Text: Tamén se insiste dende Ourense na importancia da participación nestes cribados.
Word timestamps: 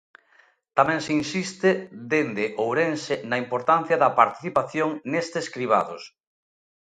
Tamén 0.77 0.99
se 1.05 1.11
insiste 1.21 1.69
dende 2.13 2.45
Ourense 2.65 3.15
na 3.29 3.37
importancia 3.43 3.95
da 4.03 4.15
participación 4.19 4.89
nestes 5.11 5.45
cribados. 5.55 6.03